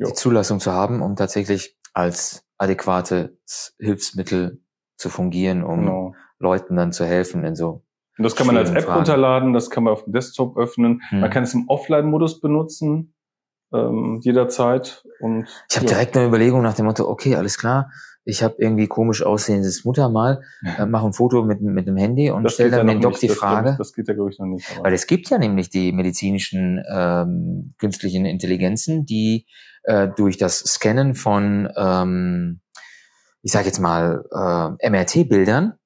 [0.00, 4.62] die Zulassung zu haben, um tatsächlich als adäquates Hilfsmittel
[4.96, 6.14] zu fungieren, um Genau.
[6.38, 7.82] Leuten dann zu helfen in so.
[8.18, 8.96] Und das kann man als App Fragen.
[8.96, 11.00] runterladen, das kann man auf dem Desktop öffnen.
[11.08, 11.20] Hm.
[11.20, 13.14] Man kann es im Offline-Modus benutzen,
[13.72, 15.04] ähm, jederzeit.
[15.20, 15.92] Und Ich habe ja.
[15.92, 17.90] direkt eine Überlegung nach dem Motto, okay, alles klar,
[18.28, 20.42] ich habe irgendwie komisch aussehendes Muttermal,
[20.78, 23.12] äh, mache ein Foto mit, mit dem Handy und stelle ja dann den noch Doc
[23.12, 23.22] nicht.
[23.22, 23.70] die das, Frage.
[23.70, 24.70] Ich, das geht ja, glaube ich, noch nicht.
[24.74, 29.46] Aber Weil es gibt ja nämlich die medizinischen ähm, künstlichen Intelligenzen, die
[29.84, 32.60] äh, durch das Scannen von, ähm,
[33.40, 35.77] ich sage jetzt mal, äh, MRT-Bildern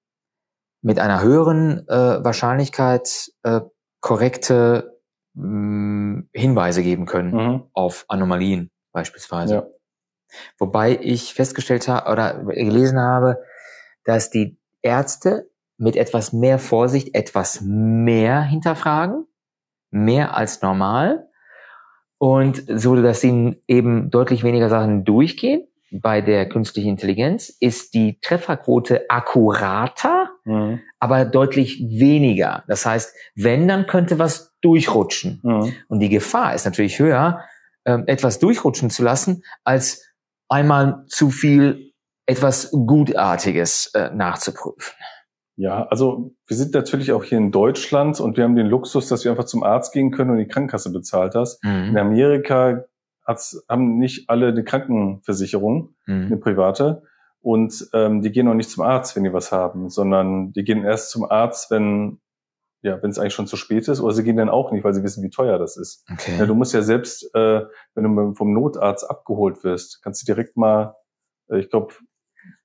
[0.83, 3.61] mit einer höheren äh, Wahrscheinlichkeit äh,
[4.01, 5.01] korrekte
[5.35, 7.63] mh, Hinweise geben können mhm.
[7.73, 9.55] auf Anomalien beispielsweise.
[9.55, 9.67] Ja.
[10.59, 13.39] Wobei ich festgestellt habe oder gelesen habe,
[14.05, 19.27] dass die Ärzte mit etwas mehr Vorsicht etwas mehr hinterfragen,
[19.91, 21.29] mehr als normal.
[22.19, 25.67] Und so, dass ihnen eben deutlich weniger Sachen durchgehen.
[26.01, 30.81] Bei der künstlichen Intelligenz ist die Trefferquote akkurater, Mhm.
[30.99, 32.65] aber deutlich weniger.
[32.67, 35.41] Das heißt, wenn, dann könnte was durchrutschen.
[35.43, 35.75] Mhm.
[35.89, 37.43] Und die Gefahr ist natürlich höher,
[37.85, 40.05] ähm, etwas durchrutschen zu lassen, als
[40.49, 41.93] einmal zu viel
[42.27, 44.95] etwas Gutartiges äh, nachzuprüfen.
[45.57, 49.25] Ja, also wir sind natürlich auch hier in Deutschland und wir haben den Luxus, dass
[49.25, 51.61] wir einfach zum Arzt gehen können und die Krankenkasse bezahlt das.
[51.63, 52.85] In Amerika
[53.27, 56.41] hat's, haben nicht alle eine Krankenversicherung, eine Mhm.
[56.41, 57.03] private.
[57.41, 60.85] Und ähm, die gehen auch nicht zum Arzt, wenn die was haben, sondern die gehen
[60.85, 62.21] erst zum Arzt, wenn
[62.85, 64.93] ja, wenn es eigentlich schon zu spät ist, oder sie gehen dann auch nicht, weil
[64.93, 66.05] sie wissen, wie teuer das ist.
[66.13, 66.33] Okay.
[66.37, 67.63] Ja, du musst ja selbst, äh,
[67.95, 70.97] wenn du vom Notarzt abgeholt wirst, kannst du direkt mal,
[71.49, 71.95] äh, ich glaube,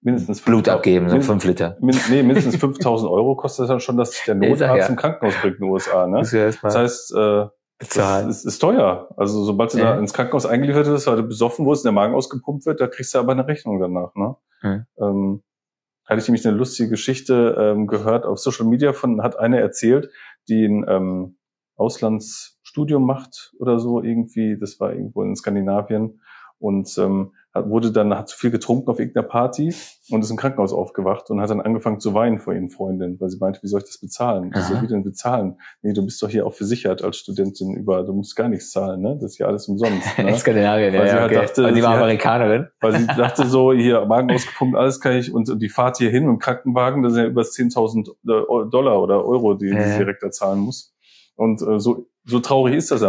[0.01, 1.77] mindestens Blut 5000 abgeben, so min- fünf Liter.
[1.81, 4.87] Min, nee, mindestens 5000 Euro kostet das dann schon, dass sich der Notarzt ja.
[4.87, 6.07] im Krankenhaus bringt in den USA.
[6.07, 6.21] Ne?
[6.63, 7.45] Das heißt, äh,
[7.79, 8.27] bezahlen.
[8.27, 9.09] das ist, ist teuer.
[9.17, 9.93] Also sobald du Ja.
[9.93, 13.13] da ins Krankenhaus eingeliefert wirst, weil du besoffen wurdest, der Magen ausgepumpt wird, da kriegst
[13.13, 14.13] du aber eine Rechnung danach.
[14.15, 14.35] Ne?
[14.61, 14.85] Mhm.
[14.99, 15.43] Ähm,
[16.05, 20.09] hatte ich nämlich eine lustige Geschichte ähm, gehört auf Social Media von, hat eine erzählt,
[20.47, 21.37] die ein ähm,
[21.75, 24.57] Auslandsstudium macht oder so irgendwie.
[24.57, 26.21] Das war irgendwo in Skandinavien
[26.59, 27.33] und ähm,
[27.69, 29.73] wurde dann, hat zu viel getrunken auf irgendeiner Party
[30.09, 33.29] und ist im Krankenhaus aufgewacht und hat dann angefangen zu weinen vor ihren Freundinnen, weil
[33.29, 34.51] sie meinte, wie soll ich das bezahlen?
[34.53, 35.57] Wie soll ich denn bezahlen?
[35.81, 39.01] Nee, du bist doch hier auch versichert als Studentin über, du musst gar nichts zahlen,
[39.01, 39.15] ne?
[39.19, 40.07] Das ist ja alles umsonst.
[40.17, 40.35] In Ne?
[40.37, 41.45] Skandinavien, ja, Weil sie ja, halt okay.
[41.45, 42.67] dachte, Und die war sie hat- Amerikanerin.
[42.81, 46.09] Weil sie dachte so, hier, Magen ausgepumpt, alles kann ich, und, und die Fahrt hier
[46.09, 49.81] hin mit dem Krankenwagen, das sind ja über 10.000 äh, Dollar oder Euro, die, die
[49.81, 50.93] sie direkt da zahlen muss.
[51.35, 53.07] Und äh, so, so traurig ist das in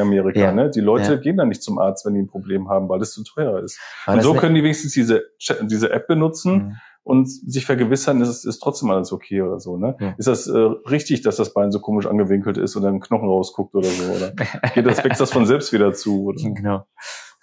[0.00, 0.38] Amerika.
[0.38, 0.52] Ja.
[0.52, 0.70] Ne?
[0.70, 1.18] Die Leute Ja.
[1.18, 3.80] gehen dann nicht zum Arzt, wenn die ein Problem haben, weil es zu teuer ist.
[4.06, 5.24] War und so ne- können die wenigstens diese,
[5.62, 6.72] diese App benutzen Mhm.
[7.02, 9.76] und sich vergewissern, ist, es- ist trotzdem alles okay oder so.
[9.78, 9.96] Ne?
[9.98, 10.14] Ja.
[10.18, 13.74] Ist das äh, richtig, dass das Bein so komisch angewinkelt ist oder ein Knochen rausguckt
[13.74, 14.04] oder so?
[14.12, 14.32] Oder
[14.74, 16.24] geht das, wächst das von selbst wieder zu?
[16.26, 16.42] Oder?
[16.42, 16.86] Genau.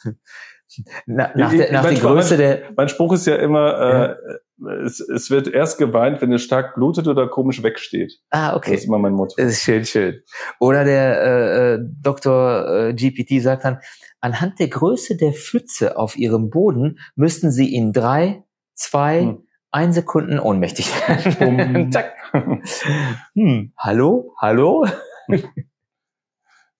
[1.07, 3.79] Na, nach Ich- der, ich- nach der manchmal- Größe der, Mein Spruch ist ja immer,
[3.79, 4.15] äh,
[4.83, 8.13] es, es wird erst geweint, wenn es stark blutet oder komisch wegsteht.
[8.31, 8.73] ah, Das okay.
[8.75, 9.33] ist immer mein Motto.
[9.37, 10.21] Das ist schön, schön.
[10.59, 12.87] Oder der äh, äh, Dr.
[12.89, 13.79] Äh, GPT sagt dann,
[14.21, 18.43] anhand der Größe der Pfütze auf ihrem Boden müssten sie in drei,
[18.75, 19.43] zwei, Hm.
[19.71, 21.91] ein Sekunden ohnmächtig werden.
[21.91, 22.13] Zack.
[23.35, 23.73] Hm.
[23.77, 24.33] Hallo?
[24.39, 24.85] Hallo?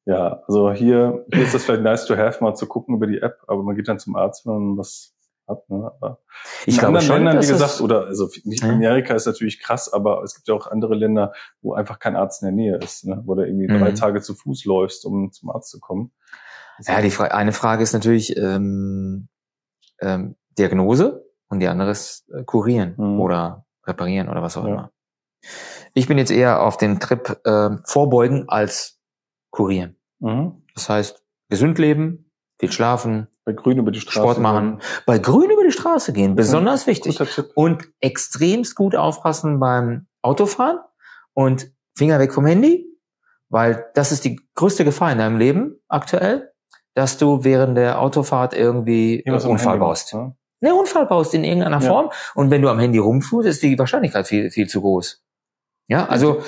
[0.05, 3.19] Ja, also hier, hier ist das vielleicht nice to have, mal zu gucken über die
[3.21, 5.15] App, aber man geht dann zum Arzt, wenn man was
[5.49, 5.69] hat.
[5.69, 5.91] Ne?
[5.99, 6.19] Aber
[6.65, 8.69] Ich in glaube anderen schon, Ländern, wie gesagt, oder also nicht Ja.
[8.69, 12.41] Amerika ist natürlich krass, aber es gibt ja auch andere Länder, wo einfach kein Arzt
[12.41, 13.21] in der Nähe ist, ne?
[13.25, 13.79] wo du irgendwie Mhm.
[13.79, 16.11] drei Tage zu Fuß läufst, um zum Arzt zu kommen.
[16.87, 19.27] Ja, die Fra eine Frage ist natürlich ähm,
[19.99, 23.19] ähm, Diagnose und die andere ist äh, kurieren Mhm.
[23.19, 24.69] oder reparieren oder was auch Ja.
[24.73, 24.91] immer.
[25.93, 28.99] Ich bin jetzt eher auf dem Trip ähm, vorbeugen als
[29.51, 29.95] kurieren.
[30.19, 30.63] Mhm.
[30.75, 34.19] Das heißt, gesund leben, viel schlafen, Bei Grün über die Straße.
[34.19, 37.17] Sport machen, bei Grün über die Straße gehen, besonders wichtig.
[37.17, 37.49] Guter Tipp.
[37.55, 40.77] Und extremst gut aufpassen beim Autofahren
[41.33, 42.85] und Finger weg vom Handy,
[43.49, 46.51] weil das ist die größte Gefahr in deinem Leben aktuell,
[46.93, 50.13] dass du während der Autofahrt irgendwie am Unfall Handy baust.
[50.13, 50.35] ne?
[50.61, 51.87] Ne, Unfall baust in irgendeiner Ja.
[51.87, 52.11] Form.
[52.35, 55.23] Und wenn du am Handy rumfuhrst, ist die Wahrscheinlichkeit viel, viel zu groß.
[55.87, 56.43] Ja, also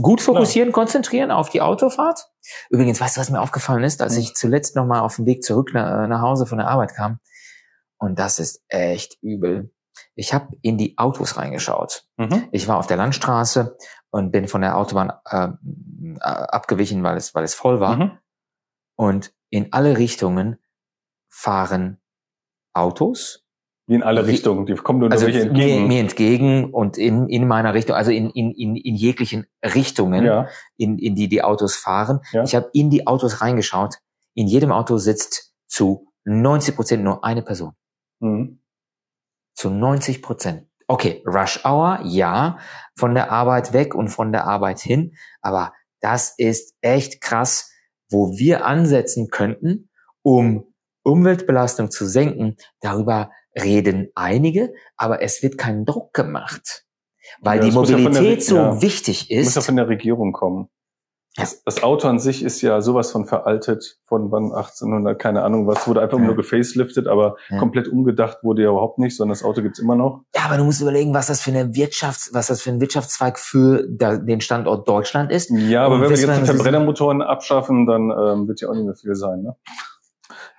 [0.00, 2.30] gut fokussieren, konzentrieren auf die Autofahrt.
[2.70, 4.20] Übrigens, weißt du, was mir aufgefallen ist, als Hm.
[4.20, 7.18] ich zuletzt nochmal auf dem Weg zurück nach, nach Hause von der Arbeit kam?
[7.98, 9.72] Und das ist echt übel.
[10.14, 12.06] Ich habe in die Autos reingeschaut.
[12.16, 12.48] Mhm.
[12.50, 13.76] Ich war auf der Landstraße
[14.10, 15.48] und bin von der Autobahn äh,
[16.20, 17.96] abgewichen, weil es, weil es voll war.
[17.96, 18.18] Mhm.
[18.96, 20.58] Und in alle Richtungen
[21.28, 22.00] fahren
[22.74, 23.41] Autos,
[23.92, 24.64] Wie in alle Wie- Richtungen.
[24.64, 25.86] Die kommen nur also mir, entgegen.
[25.86, 30.48] mir entgegen und in, in meiner Richtung, also in, in, in, in jeglichen Richtungen, ja.
[30.78, 32.20] in, in die die Autos fahren.
[32.32, 32.42] Ja.
[32.42, 33.96] Ich habe in die Autos reingeschaut.
[34.32, 37.72] In jedem Auto sitzt zu 90 Prozent nur eine Person.
[38.20, 38.62] Mhm.
[39.54, 40.66] Zu 90 Prozent.
[40.88, 42.58] Okay, Rush Hour, ja,
[42.96, 45.16] von der Arbeit weg und von der Arbeit hin.
[45.42, 47.70] Aber das ist echt krass,
[48.10, 49.90] wo wir ansetzen könnten,
[50.22, 52.56] um Umweltbelastung zu senken.
[52.80, 56.84] Darüber reden einige, aber es wird kein Druck gemacht,
[57.40, 58.82] weil Ja, die ja Mobilität Re- so ja.
[58.82, 59.66] wichtig Muss ja ist.
[59.66, 60.68] von der Regierung kommen.
[61.38, 61.44] Ja.
[61.44, 65.66] Das, das Auto an sich ist ja sowas von veraltet, von wann 1800, keine Ahnung
[65.66, 66.24] was, wurde einfach Ja.
[66.26, 67.58] nur gefaceliftet, aber Ja.
[67.58, 70.24] komplett umgedacht wurde ja überhaupt nicht, sondern das Auto gibt's immer noch.
[70.36, 73.38] Ja, aber du musst überlegen, was das für eine Wirtschafts-, was das für ein Wirtschaftszweig
[73.38, 75.48] für da, den Standort Deutschland ist.
[75.50, 78.84] Ja, aber Und wenn wir jetzt die Verbrennermotoren abschaffen, dann ähm, wird ja auch nicht
[78.84, 79.40] mehr viel sein.
[79.40, 79.56] Ne?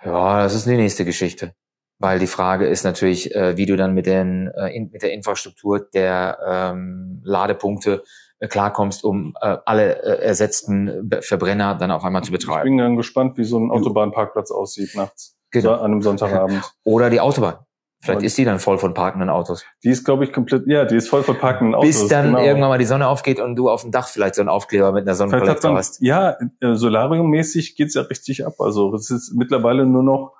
[0.04, 1.54] Ja, das ist die nächste Geschichte.
[2.00, 5.14] Weil die Frage ist natürlich, äh, wie du dann mit, den, äh, in, mit der
[5.14, 8.04] Infrastruktur der ähm, Ladepunkte
[8.40, 12.64] äh, klarkommst, um äh, alle äh, ersetzten Be- Verbrenner dann auf einmal zu Ich betreiben.
[12.64, 15.38] bin dann gespannt, wie so ein Autobahnparkplatz aussieht nachts.
[15.52, 15.74] Genau.
[15.74, 16.64] An einem Sonntagabend.
[16.84, 17.58] Oder die Autobahn.
[18.02, 19.64] Vielleicht Und- ist die dann voll von parkenden Autos.
[19.86, 21.88] Die ist, glaube ich, komplett, ja, die ist voll von parkenden Autos.
[22.02, 22.40] Bis dann genau.
[22.44, 25.04] irgendwann mal die Sonne aufgeht und du auf dem Dach vielleicht so einen Aufkleber mit
[25.08, 26.02] einer Sonnenkollektor hast.
[26.02, 28.56] ja, äh, Solarium-mäßig geht's ja richtig ab.
[28.60, 30.34] Also es ist mittlerweile nur noch,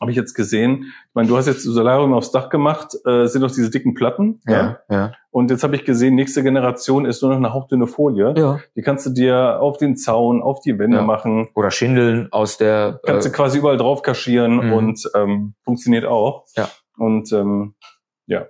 [0.00, 3.40] habe ich jetzt gesehen, ich meine, du hast jetzt Solarium aufs Dach gemacht, äh, sind
[3.42, 4.40] doch diese dicken Platten.
[4.46, 5.12] Ja, ja.
[5.30, 8.34] Und jetzt habe ich gesehen, nächste Generation ist nur noch eine hauchdünne Folie.
[8.36, 8.60] ja.
[8.76, 11.02] Die kannst du dir auf den Zaun, auf die Wände Ja.
[11.02, 11.48] machen.
[11.54, 14.72] Oder Schindeln aus der Kannst du äh, quasi überall drauf kaschieren Mhm.
[14.72, 16.44] und ähm, funktioniert auch.
[16.56, 16.68] Ja.
[16.98, 17.74] Und ähm,
[18.26, 18.46] ja,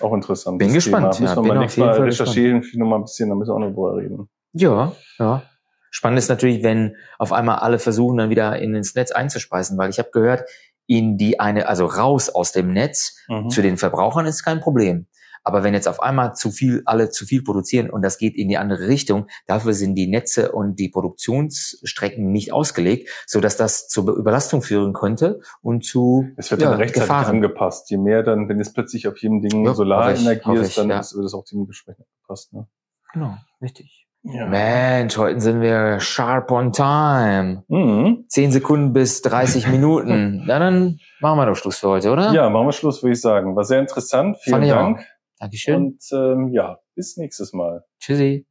[0.00, 0.58] auch interessant.
[0.58, 1.30] Bin gespannt, Thema.
[1.30, 3.50] ja, Müssen wir bin mal nächstes Mal recherchieren, vielleicht noch mal ein bisschen, da müssen
[3.50, 4.28] wir auch noch drüber reden.
[4.52, 5.42] Ja, ja.
[5.90, 9.90] Spannend ist natürlich, wenn auf einmal alle versuchen, dann wieder in ins Netz einzuspeisen, weil
[9.90, 10.42] ich habe gehört,
[10.86, 13.48] in die eine, also raus aus dem Netz Mhm.
[13.50, 15.06] zu den Verbrauchern ist kein Problem.
[15.46, 18.48] Aber wenn jetzt auf einmal zu viel, alle zu viel produzieren und das geht in
[18.48, 23.88] die andere Richtung, dafür sind die Netze und die Produktionsstrecken nicht ausgelegt, so dass das
[23.88, 27.36] zur Überlastung führen könnte und zu Es wird ja, dann rechtzeitig Gefahren.
[27.36, 27.90] angepasst.
[27.90, 30.88] Je mehr dann, wenn jetzt plötzlich auf jedem Ding Ja, Solarenergie ich, ist, ich, dann
[30.90, 31.00] ja.
[31.00, 32.52] ist, wird es auch dementsprechend angepasst.
[32.54, 32.66] Ne?
[33.12, 34.03] Genau, richtig.
[34.26, 34.46] Ja.
[34.46, 37.62] Mensch, heute sind wir sharp on time.
[37.68, 38.24] Mhm.
[38.28, 40.42] 10 Sekunden bis 30 Minuten.
[40.46, 42.32] Na, dann machen wir doch Schluss für heute, oder?
[42.32, 43.54] ja, machen wir Schluss, würde ich sagen.
[43.54, 44.38] War sehr interessant.
[44.40, 44.76] Vielen ich auch.
[44.76, 45.06] Dank.
[45.38, 45.74] Dankeschön.
[45.74, 47.84] Und ähm, ja, bis nächstes Mal.
[48.00, 48.46] Tschüssi.